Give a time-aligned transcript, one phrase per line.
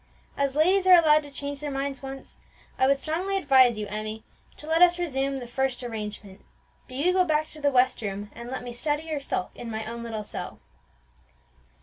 [0.35, 2.39] As ladies are allowed to change their minds once,
[2.79, 4.23] I would strongly advise you, Emmie,
[4.57, 6.43] to let us resume the first arrangement:
[6.87, 9.69] do you go back to the west room, and let me study or sulk in
[9.69, 10.59] my own little cell."